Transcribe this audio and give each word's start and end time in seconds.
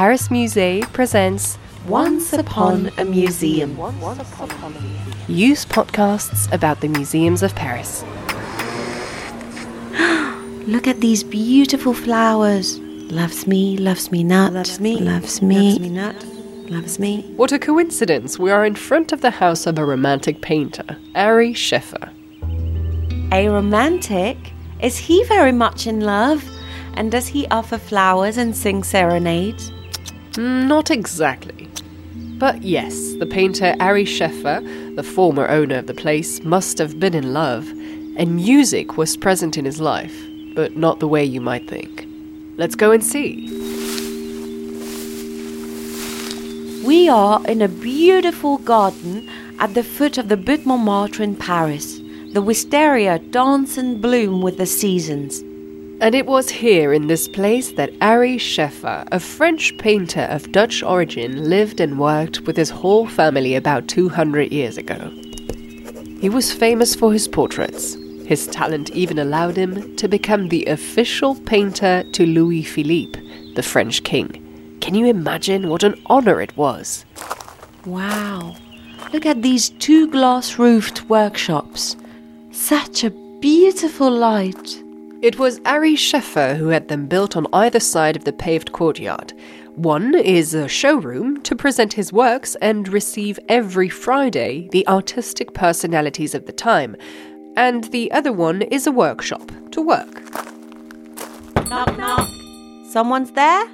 Paris 0.00 0.28
Musée 0.28 0.80
presents 0.94 1.58
Once 1.86 2.32
Upon 2.32 2.90
a 2.96 3.04
Museum. 3.04 3.76
Use 5.28 5.66
podcasts 5.66 6.50
about 6.54 6.80
the 6.80 6.88
museums 6.88 7.42
of 7.42 7.54
Paris. 7.54 8.02
Look 10.66 10.88
at 10.88 11.02
these 11.02 11.22
beautiful 11.22 11.92
flowers. 11.92 12.78
Loves 13.12 13.46
me, 13.46 13.76
loves 13.76 14.10
me 14.10 14.24
not. 14.24 14.54
Loves 14.54 14.80
me, 14.80 14.96
loves 14.96 15.42
me, 15.42 15.68
loves 15.68 15.80
me 15.80 15.88
not. 15.90 16.24
Loves 16.70 16.98
me. 16.98 17.20
What 17.36 17.52
a 17.52 17.58
coincidence! 17.58 18.38
We 18.38 18.50
are 18.50 18.64
in 18.64 18.76
front 18.76 19.12
of 19.12 19.20
the 19.20 19.32
house 19.32 19.66
of 19.66 19.78
a 19.78 19.84
romantic 19.84 20.40
painter, 20.40 20.96
Ary 21.14 21.52
Scheffer. 21.52 22.10
A 23.32 23.50
romantic? 23.50 24.38
Is 24.80 24.96
he 24.96 25.24
very 25.24 25.52
much 25.52 25.86
in 25.86 26.00
love? 26.00 26.42
And 26.94 27.12
does 27.12 27.26
he 27.26 27.46
offer 27.48 27.76
flowers 27.76 28.38
and 28.38 28.56
sing 28.56 28.82
serenades? 28.82 29.70
Not 30.40 30.90
exactly. 30.90 31.68
But 32.38 32.62
yes, 32.62 33.12
the 33.18 33.26
painter 33.26 33.76
Ary 33.78 34.06
Scheffer, 34.06 34.62
the 34.96 35.02
former 35.02 35.46
owner 35.46 35.76
of 35.76 35.86
the 35.86 35.92
place, 35.92 36.42
must 36.42 36.78
have 36.78 36.98
been 36.98 37.12
in 37.12 37.34
love, 37.34 37.68
and 38.16 38.36
music 38.36 38.96
was 38.96 39.18
present 39.18 39.58
in 39.58 39.66
his 39.66 39.82
life, 39.82 40.16
but 40.54 40.78
not 40.78 40.98
the 40.98 41.06
way 41.06 41.22
you 41.22 41.42
might 41.42 41.68
think. 41.68 42.06
Let's 42.56 42.74
go 42.74 42.90
and 42.90 43.04
see. 43.04 43.50
We 46.86 47.10
are 47.10 47.46
in 47.46 47.60
a 47.60 47.68
beautiful 47.68 48.56
garden 48.56 49.28
at 49.58 49.74
the 49.74 49.84
foot 49.84 50.16
of 50.16 50.30
the 50.30 50.38
Butte 50.38 50.64
Montmartre 50.64 51.22
in 51.22 51.36
Paris. 51.36 52.00
The 52.32 52.40
wisteria 52.40 53.18
dance 53.18 53.76
and 53.76 54.00
bloom 54.00 54.40
with 54.40 54.56
the 54.56 54.64
seasons. 54.64 55.44
And 56.02 56.14
it 56.14 56.24
was 56.24 56.48
here 56.48 56.94
in 56.94 57.08
this 57.08 57.28
place 57.28 57.72
that 57.72 57.92
Ary 58.00 58.38
Scheffer, 58.38 59.06
a 59.12 59.20
French 59.20 59.76
painter 59.76 60.22
of 60.30 60.50
Dutch 60.50 60.82
origin, 60.82 61.50
lived 61.50 61.78
and 61.78 61.98
worked 61.98 62.40
with 62.46 62.56
his 62.56 62.70
whole 62.70 63.06
family 63.06 63.54
about 63.54 63.86
200 63.86 64.50
years 64.50 64.78
ago. 64.78 65.10
He 66.18 66.30
was 66.30 66.54
famous 66.54 66.94
for 66.94 67.12
his 67.12 67.28
portraits. 67.28 67.98
His 68.24 68.46
talent 68.46 68.90
even 68.92 69.18
allowed 69.18 69.58
him 69.58 69.94
to 69.96 70.08
become 70.08 70.48
the 70.48 70.64
official 70.66 71.34
painter 71.34 72.02
to 72.12 72.24
Louis 72.24 72.62
Philippe, 72.62 73.20
the 73.54 73.62
French 73.62 74.02
king. 74.02 74.78
Can 74.80 74.94
you 74.94 75.04
imagine 75.04 75.68
what 75.68 75.82
an 75.82 76.00
honor 76.06 76.40
it 76.40 76.56
was? 76.56 77.04
Wow. 77.84 78.56
Look 79.12 79.26
at 79.26 79.42
these 79.42 79.68
two 79.68 80.10
glass 80.10 80.58
roofed 80.58 81.10
workshops. 81.10 81.96
Such 82.52 83.04
a 83.04 83.10
beautiful 83.10 84.10
light. 84.10 84.82
It 85.22 85.38
was 85.38 85.60
Ary 85.66 85.96
Scheffer 85.96 86.54
who 86.54 86.68
had 86.68 86.88
them 86.88 87.06
built 87.06 87.36
on 87.36 87.46
either 87.52 87.78
side 87.78 88.16
of 88.16 88.24
the 88.24 88.32
paved 88.32 88.72
courtyard. 88.72 89.34
One 89.74 90.14
is 90.14 90.54
a 90.54 90.66
showroom 90.66 91.42
to 91.42 91.54
present 91.54 91.92
his 91.92 92.10
works 92.10 92.56
and 92.62 92.88
receive 92.88 93.38
every 93.46 93.90
Friday 93.90 94.70
the 94.72 94.88
artistic 94.88 95.52
personalities 95.52 96.34
of 96.34 96.46
the 96.46 96.52
time, 96.52 96.96
and 97.54 97.84
the 97.84 98.10
other 98.12 98.32
one 98.32 98.62
is 98.62 98.86
a 98.86 98.92
workshop 98.92 99.52
to 99.72 99.82
work. 99.82 100.22
Knock, 101.68 101.98
knock. 101.98 102.28
Someone's 102.88 103.32
there? 103.32 103.68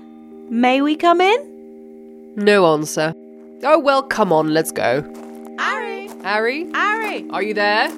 May 0.50 0.80
we 0.80 0.96
come 0.96 1.20
in? 1.20 2.34
No 2.34 2.66
answer. 2.74 3.14
Oh 3.62 3.78
well, 3.78 4.02
come 4.02 4.32
on, 4.32 4.52
let's 4.52 4.72
go. 4.72 5.04
Ary! 5.60 6.10
Ary? 6.24 6.66
Ary! 6.74 7.30
Are 7.30 7.42
you 7.42 7.54
there? 7.54 7.88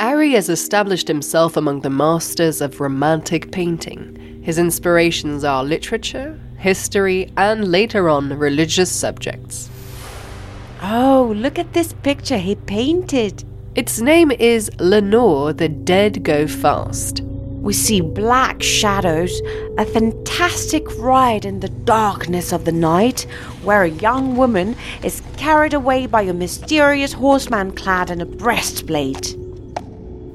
Ary 0.00 0.32
has 0.32 0.48
established 0.48 1.06
himself 1.06 1.56
among 1.56 1.80
the 1.80 1.90
masters 1.90 2.60
of 2.60 2.80
romantic 2.80 3.52
painting. 3.52 4.40
His 4.42 4.58
inspirations 4.58 5.44
are 5.44 5.62
literature, 5.62 6.38
history, 6.58 7.30
and 7.36 7.68
later 7.70 8.08
on, 8.08 8.36
religious 8.36 8.90
subjects. 8.90 9.70
Oh, 10.82 11.32
look 11.36 11.60
at 11.60 11.72
this 11.74 11.92
picture 11.92 12.38
he 12.38 12.56
painted. 12.56 13.44
Its 13.76 14.00
name 14.00 14.32
is 14.32 14.68
Lenore, 14.80 15.52
the 15.52 15.68
Dead 15.68 16.24
Go 16.24 16.48
Fast. 16.48 17.20
We 17.20 17.72
see 17.72 18.00
black 18.00 18.62
shadows, 18.62 19.40
a 19.78 19.86
fantastic 19.86 20.84
ride 20.98 21.44
in 21.44 21.60
the 21.60 21.68
darkness 21.68 22.52
of 22.52 22.64
the 22.64 22.72
night, 22.72 23.22
where 23.62 23.84
a 23.84 23.90
young 23.90 24.36
woman 24.36 24.76
is 25.04 25.22
carried 25.36 25.72
away 25.72 26.06
by 26.06 26.22
a 26.22 26.34
mysterious 26.34 27.12
horseman 27.12 27.70
clad 27.72 28.10
in 28.10 28.20
a 28.20 28.26
breastplate. 28.26 29.36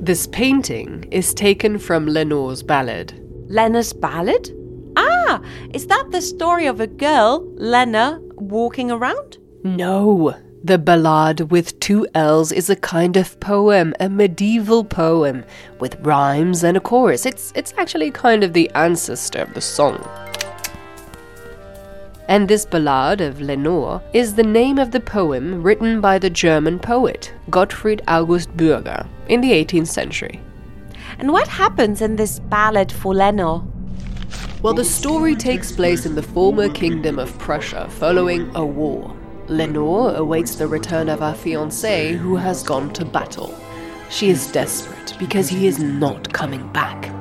This 0.09 0.25
painting 0.25 1.08
is 1.12 1.36
taken 1.36 1.78
from 1.78 2.08
Lenore's 2.08 2.64
ballad. 2.64 3.14
Lena's 3.47 3.94
ballad? 3.94 4.50
Ah, 4.97 5.40
is 5.72 5.86
that 5.86 6.09
the 6.09 6.20
story 6.20 6.66
of 6.66 6.80
a 6.80 6.88
girl, 6.88 7.47
Lena, 7.58 8.20
walking 8.34 8.90
around? 8.90 9.38
No, 9.64 10.36
the 10.64 10.80
ballad 10.80 11.52
with 11.52 11.80
two 11.80 12.08
L's 12.16 12.52
is 12.52 12.72
a 12.72 12.75
kind 12.75 13.18
of 13.18 13.40
poem, 13.40 13.94
a 14.00 14.09
medieval 14.09 14.84
poem 14.84 15.44
with 15.80 15.96
rhymes 16.00 16.64
and 16.64 16.76
a 16.76 16.80
chorus. 16.80 17.28
It's 17.28 17.53
it's 17.56 17.76
actually 17.78 18.09
kind 18.09 18.44
of 18.44 18.53
the 18.53 18.72
ancestor 18.74 19.44
of 19.44 19.53
the 19.53 19.62
song. 19.62 20.03
And 22.28 22.47
this 22.47 22.66
ballad 22.66 23.22
of 23.22 23.41
Lenore 23.41 24.02
is 24.14 24.34
the 24.34 24.50
name 24.58 24.80
of 24.80 24.90
the 24.90 25.02
poem 25.02 25.62
written 25.62 26.02
by 26.02 26.18
the 26.18 26.31
German 26.31 26.80
poet 26.80 27.31
Gottfried 27.52 28.02
August 28.08 28.58
Bürger 28.58 29.08
in 29.29 29.41
the 29.41 29.51
18th 29.51 29.88
century. 29.88 30.41
And 31.19 31.31
what 31.31 31.47
happens 31.47 32.01
in 32.01 32.17
this 32.17 32.40
ballad 32.40 32.91
for 32.91 33.13
Lenore? 33.16 33.63
Well, 34.62 34.73
the 34.73 34.84
story 34.84 35.35
takes 35.35 35.72
place 35.72 36.06
in 36.06 36.16
the 36.16 36.23
former 36.23 36.67
kingdom 36.67 37.17
of 37.17 37.38
Prussia 37.40 37.90
following 37.90 38.51
a 38.56 38.66
war. 38.66 39.16
Lenore 39.47 40.13
awaits 40.16 40.56
the 40.56 40.67
return 40.67 41.09
of 41.09 41.19
her 41.19 41.34
fiancé 41.34 42.17
who 42.17 42.35
has 42.35 42.62
gone 42.62 42.91
to 42.94 43.06
battle. 43.06 43.57
She 44.09 44.29
is 44.29 44.51
desperate 44.51 45.16
because 45.17 45.47
he 45.50 45.66
is 45.67 45.79
not 45.79 46.31
coming 46.34 46.67
back. 46.73 47.11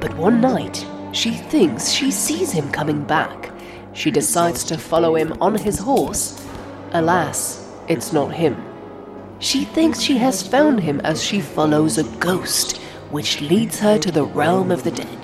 But 0.00 0.16
one 0.16 0.40
night, 0.40 0.84
she 1.12 1.32
thinks 1.32 1.90
she 1.90 2.10
sees 2.10 2.50
him 2.50 2.70
coming 2.72 3.04
back. 3.04 3.52
She 3.92 4.10
decides 4.10 4.64
to 4.64 4.76
follow 4.76 5.14
him 5.14 5.34
on 5.40 5.54
his 5.54 5.78
horse. 5.78 6.44
Alas, 6.92 7.66
it's 7.88 8.12
not 8.12 8.34
him. 8.34 8.56
She 9.38 9.64
thinks 9.64 10.00
she 10.00 10.18
has 10.18 10.46
found 10.46 10.80
him 10.80 11.00
as 11.00 11.22
she 11.22 11.40
follows 11.40 11.98
a 11.98 12.04
ghost, 12.18 12.78
which 13.10 13.40
leads 13.40 13.78
her 13.80 13.98
to 13.98 14.10
the 14.10 14.24
realm 14.24 14.70
of 14.70 14.84
the 14.84 14.90
dead. 14.90 15.18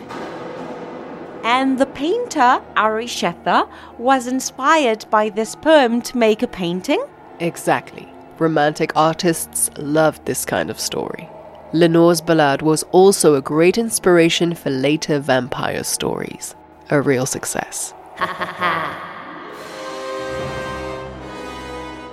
And 1.43 1.78
the 1.78 1.87
painter, 1.87 2.60
Ary 2.76 3.06
Scheffer, 3.06 3.66
was 3.99 4.26
inspired 4.26 5.06
by 5.10 5.31
this 5.31 5.54
poem 5.54 6.03
to 6.03 6.19
make 6.19 6.43
a 6.43 6.47
painting? 6.47 7.03
Exactly. 7.38 8.09
Romantic 8.38 8.93
artists 8.94 9.70
loved 9.76 10.25
this 10.26 10.44
kind 10.44 10.70
of 10.70 10.78
story. 10.78 11.28
Lenore's 11.72 12.20
ballad 12.20 12.62
was 12.62 12.82
also 12.91 13.34
a 13.34 13.43
great 13.43 13.78
inspiration 13.78 14.54
for 14.54 14.70
later 14.70 15.19
vampire 15.19 15.84
stories. 15.84 16.54
A 16.91 17.00
real 17.00 17.26
success. 17.26 17.94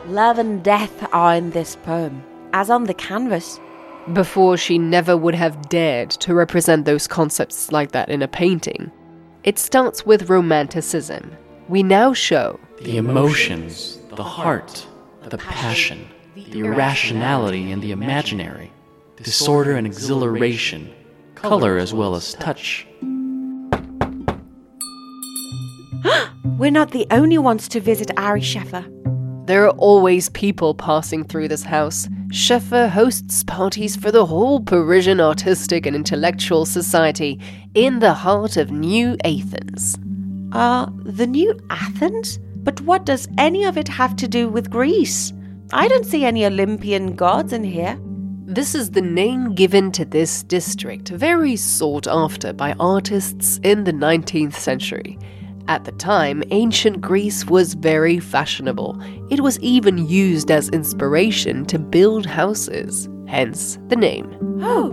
Love 0.07 0.39
and 0.39 0.63
death 0.63 1.05
are 1.11 1.35
in 1.35 1.51
this 1.51 1.75
poem, 1.75 2.23
as 2.53 2.69
on 2.69 2.85
the 2.85 2.93
canvas. 2.93 3.59
Before 4.13 4.55
she 4.55 4.77
never 4.77 5.17
would 5.17 5.35
have 5.35 5.67
dared 5.67 6.11
to 6.11 6.33
represent 6.33 6.85
those 6.85 7.07
concepts 7.07 7.73
like 7.73 7.91
that 7.91 8.07
in 8.07 8.21
a 8.21 8.27
painting. 8.27 8.89
It 9.43 9.59
starts 9.59 10.05
with 10.05 10.29
romanticism. 10.29 11.35
We 11.67 11.83
now 11.83 12.13
show 12.13 12.57
the 12.81 12.95
emotions, 12.95 13.99
the 14.15 14.23
heart, 14.23 14.87
the 15.23 15.37
passion, 15.37 16.07
the 16.35 16.59
irrationality 16.59 17.73
and 17.73 17.81
the 17.81 17.91
imaginary, 17.91 18.71
disorder 19.17 19.75
and 19.75 19.85
exhilaration, 19.85 20.89
color 21.35 21.77
as 21.77 21.93
well 21.93 22.15
as 22.15 22.33
touch. 22.35 22.87
We're 26.57 26.71
not 26.71 26.91
the 26.91 27.05
only 27.11 27.37
ones 27.37 27.67
to 27.67 27.81
visit 27.81 28.09
Ary 28.17 28.39
Scheffer. 28.39 28.85
There 29.47 29.63
are 29.63 29.77
always 29.77 30.27
people 30.27 30.73
passing 30.73 31.23
through 31.23 31.47
this 31.47 31.63
house. 31.63 32.09
Scheffer 32.31 32.89
hosts 32.89 33.45
parties 33.45 33.95
for 33.95 34.11
the 34.11 34.25
whole 34.25 34.59
Parisian 34.59 35.21
artistic 35.21 35.85
and 35.85 35.95
intellectual 35.95 36.65
society 36.65 37.39
in 37.73 37.99
the 37.99 38.13
heart 38.13 38.57
of 38.57 38.71
New 38.71 39.15
Athens. 39.23 39.97
Uh, 40.51 40.87
the 41.05 41.25
new 41.25 41.57
Athens? 41.69 42.39
But 42.57 42.81
what 42.81 43.05
does 43.05 43.29
any 43.37 43.63
of 43.63 43.77
it 43.77 43.87
have 43.87 44.17
to 44.17 44.27
do 44.27 44.49
with 44.49 44.69
Greece? 44.69 45.31
I 45.71 45.87
don't 45.87 46.05
see 46.05 46.25
any 46.25 46.45
Olympian 46.45 47.15
gods 47.15 47.53
in 47.53 47.63
here. 47.63 47.97
This 48.47 48.75
is 48.75 48.91
the 48.91 49.01
name 49.01 49.55
given 49.55 49.93
to 49.93 50.03
this 50.03 50.43
district, 50.43 51.07
very 51.07 51.55
sought 51.55 52.05
after 52.05 52.51
by 52.51 52.75
artists 52.81 53.61
in 53.63 53.85
the 53.85 53.93
19th 53.93 54.55
century. 54.55 55.17
At 55.69 55.83
the 55.83 55.91
time, 55.91 56.43
ancient 56.51 57.01
Greece 57.01 57.45
was 57.45 57.73
very 57.73 58.19
fashionable. 58.19 58.97
It 59.29 59.41
was 59.41 59.59
even 59.59 60.07
used 60.07 60.49
as 60.49 60.69
inspiration 60.69 61.65
to 61.65 61.77
build 61.77 62.25
houses, 62.25 63.09
hence 63.27 63.77
the 63.89 63.97
name. 63.97 64.33
Oh! 64.63 64.87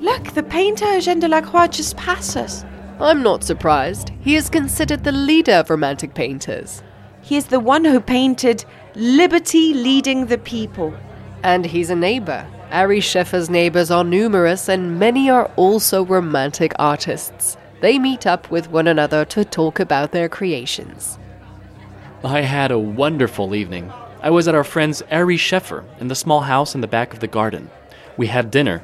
Look, 0.00 0.32
the 0.32 0.42
painter 0.42 0.86
Eugène 0.86 1.20
Delacroix 1.20 1.66
just 1.66 1.98
passed 1.98 2.38
us. 2.38 2.64
I'm 2.98 3.22
not 3.22 3.44
surprised. 3.44 4.10
He 4.22 4.36
is 4.36 4.48
considered 4.48 5.04
the 5.04 5.12
leader 5.12 5.52
of 5.52 5.68
Romantic 5.68 6.14
painters. 6.14 6.82
He 7.20 7.36
is 7.36 7.46
the 7.46 7.60
one 7.60 7.84
who 7.84 8.00
painted 8.00 8.64
Liberty 8.94 9.74
Leading 9.74 10.26
the 10.26 10.38
People. 10.38 10.94
And 11.42 11.66
he's 11.66 11.90
a 11.90 11.96
neighbor. 11.96 12.46
Ary 12.70 13.00
Scheffer's 13.00 13.50
neighbors 13.50 13.90
are 13.90 14.02
numerous, 14.02 14.70
and 14.70 14.98
many 14.98 15.28
are 15.28 15.50
also 15.56 16.06
Romantic 16.06 16.72
artists. 16.78 17.58
They 17.80 17.98
meet 17.98 18.26
up 18.26 18.50
with 18.50 18.70
one 18.70 18.86
another 18.86 19.24
to 19.26 19.44
talk 19.44 19.80
about 19.80 20.12
their 20.12 20.28
creations. 20.28 21.18
I 22.24 22.40
had 22.40 22.70
a 22.70 22.78
wonderful 22.78 23.54
evening. 23.54 23.92
I 24.22 24.30
was 24.30 24.48
at 24.48 24.54
our 24.54 24.64
friend's 24.64 25.02
Ary 25.10 25.36
Scheffer 25.36 25.84
in 26.00 26.08
the 26.08 26.14
small 26.14 26.40
house 26.40 26.74
in 26.74 26.80
the 26.80 26.86
back 26.86 27.12
of 27.12 27.20
the 27.20 27.26
garden. 27.26 27.70
We 28.16 28.28
had 28.28 28.50
dinner, 28.50 28.82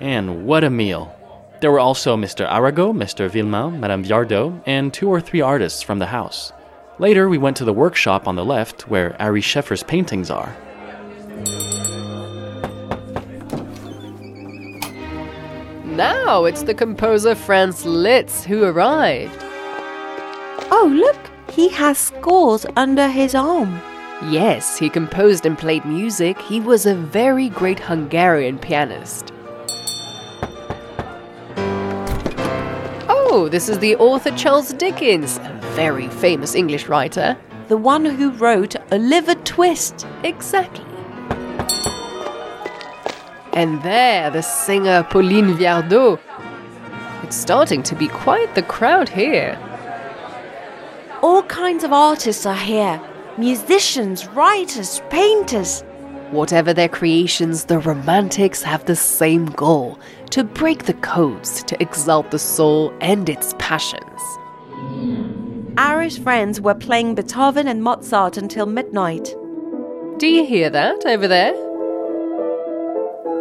and 0.00 0.46
what 0.46 0.62
a 0.62 0.70
meal! 0.70 1.14
There 1.60 1.72
were 1.72 1.80
also 1.80 2.16
Mr. 2.16 2.46
Arago, 2.48 2.92
Mr. 2.92 3.28
Villemain, 3.28 3.80
Madame 3.80 4.04
Viardot, 4.04 4.62
and 4.64 4.94
two 4.94 5.08
or 5.08 5.20
three 5.20 5.40
artists 5.40 5.82
from 5.82 5.98
the 5.98 6.06
house. 6.06 6.52
Later, 7.00 7.28
we 7.28 7.38
went 7.38 7.56
to 7.56 7.64
the 7.64 7.72
workshop 7.72 8.28
on 8.28 8.36
the 8.36 8.44
left 8.44 8.88
where 8.88 9.20
Ary 9.20 9.40
Scheffer's 9.40 9.82
paintings 9.82 10.30
are. 10.30 10.56
Now 15.98 16.44
it's 16.44 16.62
the 16.62 16.74
composer 16.74 17.34
Franz 17.34 17.84
Liszt 17.84 18.44
who 18.44 18.62
arrived. 18.62 19.36
Oh, 20.70 20.88
look, 20.94 21.18
he 21.50 21.70
has 21.70 21.98
scores 21.98 22.64
under 22.76 23.08
his 23.08 23.34
arm. 23.34 23.80
Yes, 24.30 24.78
he 24.78 24.88
composed 24.88 25.44
and 25.44 25.58
played 25.58 25.84
music. 25.84 26.40
He 26.40 26.60
was 26.60 26.86
a 26.86 26.94
very 26.94 27.48
great 27.48 27.80
Hungarian 27.80 28.60
pianist. 28.60 29.32
Oh, 33.08 33.48
this 33.50 33.68
is 33.68 33.80
the 33.80 33.96
author 33.96 34.30
Charles 34.36 34.72
Dickens, 34.74 35.38
a 35.38 35.60
very 35.74 36.06
famous 36.06 36.54
English 36.54 36.86
writer. 36.86 37.36
The 37.66 37.76
one 37.76 38.04
who 38.04 38.30
wrote 38.30 38.76
Oliver 38.92 39.34
Twist. 39.34 40.06
Exactly. 40.22 40.87
And 43.52 43.82
there, 43.82 44.30
the 44.30 44.42
singer 44.42 45.06
Pauline 45.10 45.56
Viardot. 45.56 46.20
It's 47.22 47.36
starting 47.36 47.82
to 47.84 47.94
be 47.94 48.08
quite 48.08 48.54
the 48.54 48.62
crowd 48.62 49.08
here. 49.08 49.58
All 51.22 51.42
kinds 51.42 51.84
of 51.84 51.92
artists 51.92 52.46
are 52.46 52.54
here 52.54 53.00
musicians, 53.36 54.26
writers, 54.28 55.00
painters. 55.10 55.82
Whatever 56.30 56.74
their 56.74 56.88
creations, 56.88 57.64
the 57.64 57.78
Romantics 57.78 58.62
have 58.62 58.84
the 58.84 58.96
same 58.96 59.46
goal 59.46 59.98
to 60.30 60.44
break 60.44 60.84
the 60.84 60.94
codes, 60.94 61.62
to 61.64 61.80
exalt 61.80 62.30
the 62.30 62.38
soul 62.38 62.92
and 63.00 63.28
its 63.28 63.54
passions. 63.58 64.20
Ary's 65.78 66.18
friends 66.18 66.60
were 66.60 66.74
playing 66.74 67.14
Beethoven 67.14 67.68
and 67.68 67.82
Mozart 67.82 68.36
until 68.36 68.66
midnight. 68.66 69.34
Do 70.18 70.26
you 70.26 70.44
hear 70.44 70.70
that 70.70 71.06
over 71.06 71.28
there? 71.28 71.67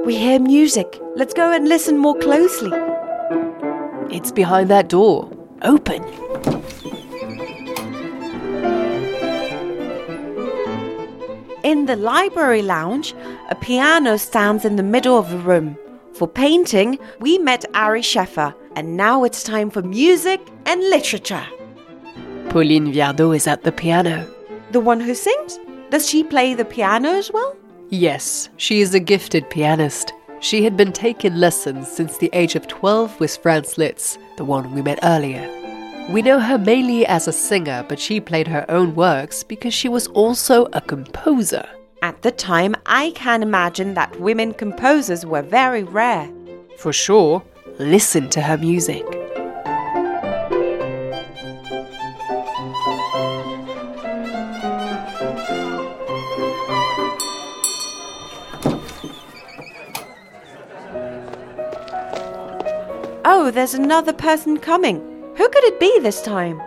We 0.08 0.16
hear 0.16 0.40
music. 0.40 1.02
Let's 1.18 1.34
go 1.34 1.52
and 1.52 1.68
listen 1.68 1.98
more 1.98 2.18
closely. 2.18 2.72
It's 4.10 4.32
behind 4.32 4.70
that 4.70 4.88
door. 4.88 5.30
Open. 5.64 6.02
In 11.66 11.88
the 11.88 11.98
library 11.98 12.62
lounge, 12.62 13.14
a 13.50 13.56
piano 13.56 14.18
stands 14.18 14.64
in 14.64 14.78
the 14.78 14.82
middle 14.82 15.18
of 15.18 15.30
the 15.30 15.40
room. 15.40 15.78
For 16.14 16.26
painting, 16.26 17.00
we 17.20 17.38
met 17.38 17.66
Ary 17.74 18.02
Scheffer, 18.02 18.56
and 18.78 18.96
now 18.96 19.26
it's 19.26 19.44
time 19.44 19.70
for 19.70 19.82
music 19.82 20.40
and 20.66 20.90
literature. 20.90 21.46
Pauline 22.48 22.94
Viardot 22.94 23.36
is 23.36 23.46
at 23.46 23.64
the 23.64 23.74
piano. 23.74 24.26
The 24.72 24.80
one 24.80 25.02
who 25.02 25.14
sings? 25.14 25.60
Does 25.90 26.08
she 26.08 26.24
play 26.24 26.54
the 26.54 26.64
piano 26.64 27.10
as 27.10 27.30
well? 27.30 27.58
Yes, 27.90 28.50
she 28.58 28.82
is 28.82 28.94
a 28.94 29.00
gifted 29.00 29.50
pianist. 29.50 30.12
She 30.42 30.64
had 30.66 30.76
been 30.76 30.92
taking 30.92 31.36
lessons 31.36 31.88
since 31.88 32.18
the 32.18 32.30
age 32.34 32.56
of 32.56 32.68
12 32.68 33.18
with 33.20 33.38
Franz 33.38 33.78
Liszt, 33.78 34.20
the 34.36 34.44
one 34.44 34.74
we 34.76 34.82
met 34.82 35.00
earlier. 35.04 35.50
We 36.10 36.22
know 36.22 36.40
her 36.40 36.58
mainly 36.58 37.06
as 37.06 37.28
a 37.30 37.34
singer, 37.34 37.86
but 37.88 37.98
she 37.98 38.20
played 38.20 38.48
her 38.50 38.66
own 38.70 38.94
works 38.94 39.42
because 39.42 39.74
she 39.74 39.88
was 39.88 40.08
also 40.08 40.66
a 40.74 40.82
composer. 40.82 41.66
At 42.02 42.22
the 42.24 42.32
time, 42.32 42.76
I 42.86 43.12
can 43.12 43.42
imagine 43.42 43.94
that 43.94 44.20
women 44.20 44.54
composers 44.54 45.26
were 45.26 45.42
very 45.42 45.84
rare. 45.84 46.30
For 46.78 46.92
sure, 46.92 47.42
listen 47.80 48.30
to 48.32 48.42
her 48.42 48.58
music. 48.58 49.06
There's 63.52 63.74
another 63.74 64.14
person 64.14 64.58
coming. 64.58 65.00
Who 65.36 65.50
could 65.50 65.64
it 65.64 65.80
be 65.80 66.00
this 66.00 66.22
time? 66.22 66.62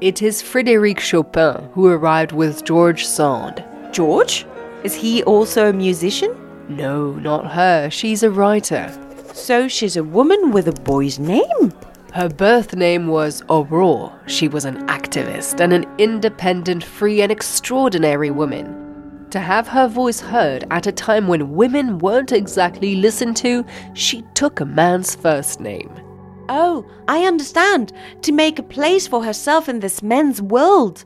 It 0.00 0.22
is 0.22 0.42
Frédéric 0.42 0.98
Chopin 0.98 1.68
who 1.74 1.86
arrived 1.88 2.32
with 2.32 2.64
George 2.64 3.04
Sand. 3.04 3.62
George? 3.92 4.46
Is 4.82 4.94
he 4.94 5.22
also 5.24 5.68
a 5.68 5.72
musician? 5.72 6.34
No, 6.68 7.12
not 7.12 7.52
her. 7.52 7.90
She's 7.90 8.22
a 8.22 8.30
writer. 8.30 8.90
So 9.34 9.68
she's 9.68 9.96
a 9.96 10.04
woman 10.04 10.52
with 10.52 10.68
a 10.68 10.80
boy's 10.82 11.18
name? 11.18 11.72
Her 12.14 12.28
birth 12.28 12.74
name 12.74 13.08
was 13.08 13.42
Aurore. 13.42 14.12
She 14.26 14.48
was 14.48 14.64
an 14.64 14.86
activist 14.86 15.60
and 15.60 15.72
an 15.72 15.84
independent, 15.98 16.82
free, 16.82 17.22
and 17.22 17.30
extraordinary 17.30 18.30
woman. 18.30 19.26
To 19.30 19.40
have 19.40 19.68
her 19.68 19.88
voice 19.88 20.20
heard 20.20 20.64
at 20.70 20.86
a 20.86 20.92
time 20.92 21.28
when 21.28 21.54
women 21.54 21.98
weren't 21.98 22.32
exactly 22.32 22.96
listened 22.96 23.36
to, 23.38 23.64
she 23.94 24.22
took 24.34 24.60
a 24.60 24.64
man's 24.64 25.14
first 25.14 25.60
name. 25.60 25.90
Oh, 26.52 26.84
I 27.06 27.26
understand. 27.26 27.92
To 28.22 28.32
make 28.32 28.58
a 28.58 28.64
place 28.64 29.06
for 29.06 29.24
herself 29.24 29.68
in 29.68 29.78
this 29.78 30.02
men's 30.02 30.42
world. 30.42 31.04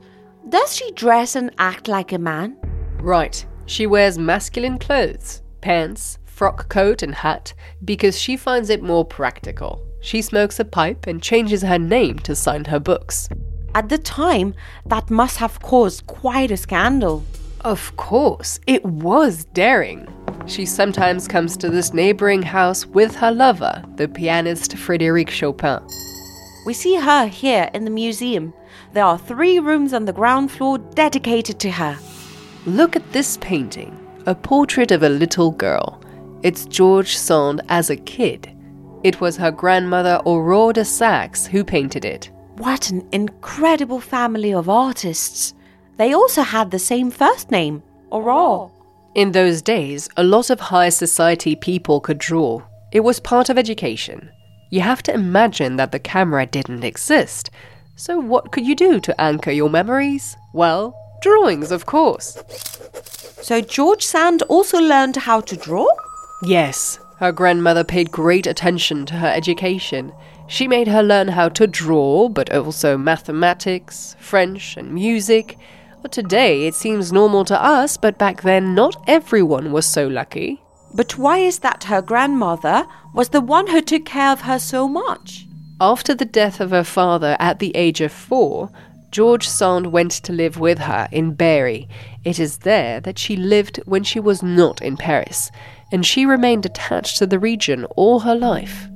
Does 0.48 0.74
she 0.74 0.90
dress 0.92 1.36
and 1.36 1.50
act 1.58 1.86
like 1.86 2.12
a 2.12 2.18
man? 2.18 2.56
Right. 2.98 3.44
She 3.66 3.86
wears 3.86 4.18
masculine 4.18 4.78
clothes, 4.78 5.42
pants, 5.60 6.18
frock 6.24 6.70
coat, 6.70 7.02
and 7.02 7.14
hat 7.14 7.52
because 7.84 8.18
she 8.18 8.38
finds 8.38 8.70
it 8.70 8.82
more 8.82 9.04
practical. 9.04 9.86
She 10.00 10.22
smokes 10.22 10.58
a 10.60 10.64
pipe 10.64 11.06
and 11.06 11.22
changes 11.22 11.62
her 11.62 11.78
name 11.78 12.18
to 12.20 12.34
sign 12.34 12.64
her 12.64 12.80
books. 12.80 13.28
At 13.74 13.90
the 13.90 13.98
time, 13.98 14.54
that 14.86 15.10
must 15.10 15.36
have 15.38 15.60
caused 15.60 16.06
quite 16.06 16.50
a 16.50 16.56
scandal. 16.56 17.22
Of 17.60 17.94
course, 17.96 18.60
it 18.66 18.84
was 18.84 19.44
daring. 19.46 20.08
She 20.46 20.66
sometimes 20.66 21.26
comes 21.26 21.56
to 21.56 21.70
this 21.70 21.94
neighboring 21.94 22.42
house 22.42 22.86
with 22.86 23.16
her 23.16 23.32
lover, 23.32 23.82
the 23.96 24.08
pianist 24.08 24.76
Frédéric 24.76 25.30
Chopin. 25.30 25.80
We 26.66 26.74
see 26.74 26.96
her 26.96 27.26
here 27.26 27.70
in 27.72 27.84
the 27.84 27.90
museum. 27.90 28.52
There 28.92 29.04
are 29.04 29.18
three 29.18 29.58
rooms 29.58 29.94
on 29.94 30.04
the 30.04 30.12
ground 30.12 30.50
floor 30.50 30.78
dedicated 30.78 31.58
to 31.60 31.70
her. 31.70 31.98
Look 32.66 32.96
at 32.96 33.12
this 33.12 33.36
painting 33.38 34.00
a 34.26 34.34
portrait 34.34 34.90
of 34.90 35.02
a 35.02 35.08
little 35.08 35.50
girl. 35.50 36.00
It's 36.42 36.64
George 36.64 37.16
Sand 37.16 37.60
as 37.68 37.90
a 37.90 37.96
kid. 37.96 38.50
It 39.02 39.20
was 39.20 39.36
her 39.36 39.50
grandmother 39.50 40.18
Aurore 40.24 40.72
de 40.72 40.84
Saxe 40.84 41.46
who 41.46 41.62
painted 41.62 42.06
it. 42.06 42.30
What 42.56 42.88
an 42.90 43.06
incredible 43.12 44.00
family 44.00 44.54
of 44.54 44.70
artists! 44.70 45.52
They 45.98 46.14
also 46.14 46.42
had 46.42 46.70
the 46.70 46.78
same 46.78 47.10
first 47.10 47.50
name, 47.50 47.82
Aurore. 48.10 48.70
In 49.14 49.30
those 49.30 49.62
days, 49.62 50.08
a 50.16 50.24
lot 50.24 50.50
of 50.50 50.58
high 50.58 50.88
society 50.88 51.54
people 51.54 52.00
could 52.00 52.18
draw. 52.18 52.62
It 52.90 53.00
was 53.00 53.20
part 53.20 53.48
of 53.48 53.56
education. 53.56 54.30
You 54.70 54.80
have 54.80 55.04
to 55.04 55.14
imagine 55.14 55.76
that 55.76 55.92
the 55.92 56.00
camera 56.00 56.46
didn't 56.46 56.82
exist. 56.82 57.50
So, 57.94 58.18
what 58.18 58.50
could 58.50 58.66
you 58.66 58.74
do 58.74 58.98
to 58.98 59.20
anchor 59.20 59.52
your 59.52 59.70
memories? 59.70 60.36
Well, 60.52 60.96
drawings, 61.22 61.70
of 61.70 61.86
course. 61.86 62.36
So 63.40 63.60
George 63.60 64.02
Sand 64.02 64.42
also 64.48 64.78
learned 64.78 65.16
how 65.16 65.40
to 65.42 65.56
draw? 65.56 65.86
Yes, 66.42 66.98
her 67.20 67.30
grandmother 67.30 67.84
paid 67.84 68.10
great 68.10 68.48
attention 68.48 69.06
to 69.06 69.14
her 69.14 69.28
education. 69.28 70.12
She 70.48 70.66
made 70.66 70.88
her 70.88 71.02
learn 71.04 71.28
how 71.28 71.50
to 71.50 71.66
draw, 71.68 72.28
but 72.28 72.52
also 72.52 72.98
mathematics, 72.98 74.16
French, 74.18 74.76
and 74.76 74.92
music. 74.92 75.56
Today 76.10 76.68
it 76.68 76.74
seems 76.74 77.12
normal 77.12 77.44
to 77.46 77.60
us, 77.60 77.96
but 77.96 78.18
back 78.18 78.42
then 78.42 78.74
not 78.74 79.02
everyone 79.08 79.72
was 79.72 79.84
so 79.84 80.06
lucky. 80.06 80.62
But 80.94 81.18
why 81.18 81.38
is 81.38 81.58
that 81.60 81.84
her 81.84 82.00
grandmother 82.00 82.86
was 83.12 83.30
the 83.30 83.40
one 83.40 83.66
who 83.66 83.80
took 83.80 84.04
care 84.04 84.30
of 84.30 84.42
her 84.42 84.60
so 84.60 84.86
much? 84.86 85.46
After 85.80 86.14
the 86.14 86.24
death 86.24 86.60
of 86.60 86.70
her 86.70 86.84
father 86.84 87.36
at 87.40 87.58
the 87.58 87.74
age 87.74 88.00
of 88.00 88.12
four, 88.12 88.70
George 89.10 89.48
Sand 89.48 89.92
went 89.92 90.12
to 90.12 90.32
live 90.32 90.60
with 90.60 90.78
her 90.78 91.08
in 91.10 91.34
Berry. 91.34 91.88
It 92.24 92.38
is 92.38 92.58
there 92.58 93.00
that 93.00 93.18
she 93.18 93.34
lived 93.34 93.80
when 93.84 94.04
she 94.04 94.20
was 94.20 94.40
not 94.42 94.80
in 94.82 94.96
Paris, 94.96 95.50
and 95.90 96.06
she 96.06 96.26
remained 96.26 96.64
attached 96.64 97.18
to 97.18 97.26
the 97.26 97.40
region 97.40 97.86
all 97.96 98.20
her 98.20 98.36
life. 98.36 98.88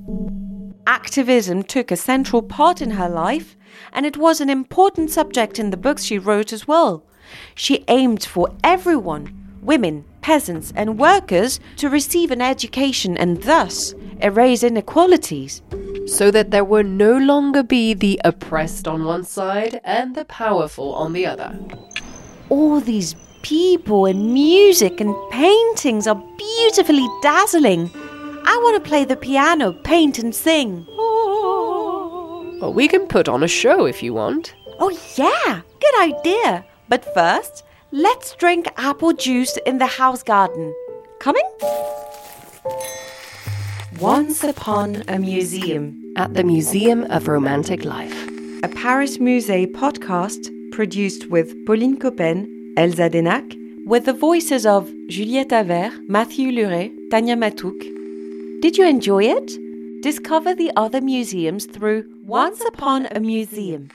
activism 0.87 1.63
took 1.63 1.91
a 1.91 1.97
central 1.97 2.43
part 2.43 2.81
in 2.81 2.93
her 2.93 3.09
life, 3.09 3.57
and 3.93 4.07
it 4.07 4.17
was 4.17 4.41
an 4.41 4.51
important 4.51 5.11
subject 5.11 5.59
in 5.59 5.71
the 5.71 5.77
books 5.77 6.05
she 6.05 6.19
wrote 6.19 6.53
as 6.53 6.69
well. 6.69 7.03
She 7.55 7.85
aimed 7.89 8.25
for 8.25 8.49
everyone 8.65 9.35
women, 9.63 10.05
peasants, 10.23 10.73
and 10.75 10.99
workers 10.99 11.61
to 11.77 11.89
receive 11.89 12.31
an 12.31 12.41
education 12.41 13.17
and 13.17 13.43
thus 13.43 13.95
erase 14.21 14.63
inequalities. 14.63 15.63
So 16.07 16.31
that 16.31 16.51
there 16.51 16.65
would 16.65 16.87
no 16.87 17.19
longer 17.19 17.63
be 17.63 17.93
the 17.93 18.21
oppressed 18.25 18.89
on 18.89 19.05
one 19.05 19.25
side 19.25 19.81
and 19.85 20.15
the 20.15 20.25
powerful 20.25 20.95
on 20.95 21.13
the 21.13 21.27
other. 21.27 21.59
All 22.49 22.81
these 22.81 23.15
people 23.43 24.07
and 24.07 24.33
music 24.33 25.01
and 25.01 25.15
paintings 25.31 26.07
are 26.07 26.23
beautifully 26.39 27.07
dazzling. 27.23 27.91
I 27.95 28.59
want 28.63 28.83
to 28.83 28.89
play 28.89 29.05
the 29.05 29.17
piano, 29.17 29.73
paint, 29.73 30.19
and 30.19 30.35
sing. 30.35 30.87
Well, 32.61 32.73
we 32.73 32.89
can 32.89 33.07
put 33.07 33.29
on 33.29 33.45
a 33.45 33.49
show 33.49 33.85
if 33.87 34.03
you 34.03 34.13
want. 34.15 34.53
Oh, 34.81 34.91
yeah, 35.17 35.61
good 35.81 36.01
idea. 36.01 36.65
But 36.89 37.05
first, 37.15 37.63
let's 37.93 38.35
drink 38.35 38.67
apple 38.77 39.13
juice 39.13 39.57
in 39.65 39.79
the 39.79 39.87
house 39.87 40.25
garden. 40.25 40.75
Coming? 41.21 41.49
Once 44.01 44.43
upon 44.43 45.05
a 45.07 45.21
museum. 45.21 46.03
At 46.17 46.35
the 46.35 46.43
Museum 46.43 47.05
of 47.11 47.29
Romantic 47.29 47.85
Life. 47.85 48.29
A 48.65 48.69
Paris 48.69 49.19
Musée 49.19 49.71
podcast 49.71 50.51
produced 50.73 51.31
with 51.31 51.55
Pauline 51.65 51.97
Coppen, 51.97 52.75
Elsa 52.77 53.09
Denac, 53.09 53.57
with 53.87 54.05
the 54.05 54.13
voices 54.13 54.67
of 54.67 54.91
Juliette 55.09 55.53
Aver, 55.53 55.93
Matthew 56.09 56.51
Luret, 56.51 56.93
Tanya 57.13 57.37
Matouk. 57.37 57.81
Did 58.63 58.77
you 58.77 58.85
enjoy 58.85 59.23
it? 59.23 59.68
Discover 60.01 60.55
the 60.55 60.71
other 60.77 61.01
museums 61.01 61.67
through 61.67 62.05
Once 62.23 62.63
Upon 62.69 63.07
a 63.07 63.19
Museum. 63.19 63.89